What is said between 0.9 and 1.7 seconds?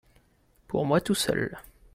tout seul